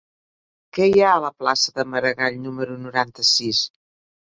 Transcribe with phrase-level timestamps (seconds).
[0.77, 3.67] Què hi ha a la plaça de Maragall número noranta-sis?